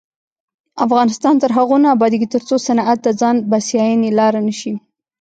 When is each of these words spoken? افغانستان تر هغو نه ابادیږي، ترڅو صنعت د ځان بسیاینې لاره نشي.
افغانستان 0.85 1.33
تر 1.41 1.51
هغو 1.57 1.77
نه 1.83 1.89
ابادیږي، 1.95 2.27
ترڅو 2.35 2.55
صنعت 2.67 2.97
د 3.03 3.07
ځان 3.19 3.35
بسیاینې 3.51 4.09
لاره 4.19 4.39
نشي. 4.47 4.73